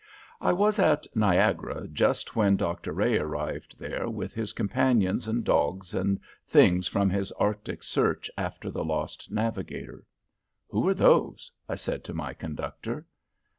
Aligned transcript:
I 0.41 0.51
was 0.51 0.79
at 0.79 1.05
Niagara 1.13 1.87
just 1.87 2.35
when 2.35 2.57
Dr. 2.57 2.91
Rae 2.91 3.19
arrived 3.19 3.75
there 3.77 4.09
with 4.09 4.33
his 4.33 4.51
companions 4.51 5.27
and 5.27 5.43
dogs 5.43 5.93
and 5.93 6.19
things 6.47 6.87
from 6.87 7.07
his 7.11 7.31
Arctic 7.33 7.83
search 7.83 8.27
after 8.35 8.71
the 8.71 8.83
lost 8.83 9.29
navigator. 9.29 10.03
"Who 10.69 10.87
are 10.87 10.95
those?" 10.95 11.51
I 11.69 11.75
said 11.75 12.03
to 12.05 12.15
my 12.15 12.33
conductor. 12.33 13.05